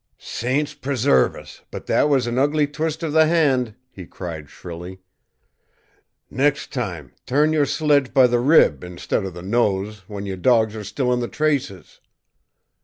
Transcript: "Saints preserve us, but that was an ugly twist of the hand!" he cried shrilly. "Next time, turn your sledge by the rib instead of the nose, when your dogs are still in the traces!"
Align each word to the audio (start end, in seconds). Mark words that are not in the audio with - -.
"Saints 0.17 0.73
preserve 0.73 1.35
us, 1.35 1.61
but 1.69 1.85
that 1.85 2.09
was 2.09 2.25
an 2.25 2.39
ugly 2.39 2.65
twist 2.65 3.03
of 3.03 3.13
the 3.13 3.27
hand!" 3.27 3.75
he 3.91 4.07
cried 4.07 4.49
shrilly. 4.49 4.97
"Next 6.31 6.73
time, 6.73 7.11
turn 7.27 7.53
your 7.53 7.67
sledge 7.67 8.11
by 8.11 8.25
the 8.25 8.39
rib 8.39 8.83
instead 8.83 9.23
of 9.25 9.35
the 9.35 9.43
nose, 9.43 9.99
when 10.07 10.25
your 10.25 10.37
dogs 10.37 10.75
are 10.75 10.83
still 10.83 11.13
in 11.13 11.19
the 11.19 11.27
traces!" 11.27 11.99